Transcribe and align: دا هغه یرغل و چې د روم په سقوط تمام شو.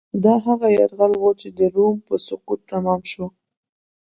دا 0.23 0.33
هغه 0.45 0.67
یرغل 0.77 1.13
و 1.17 1.23
چې 1.41 1.49
د 1.57 1.59
روم 1.75 1.95
په 2.07 2.15
سقوط 2.27 2.59
تمام 2.71 3.01
شو. 3.11 3.25